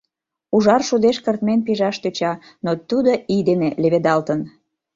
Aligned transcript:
Ужар 0.55 0.81
шудеш 0.89 1.17
кыртмен 1.25 1.59
пижаш 1.65 1.95
тӧча, 2.03 2.33
но 2.65 2.71
тудо 2.89 3.11
ий 3.33 3.43
дене 3.49 3.69
леведалтын. 3.81 4.39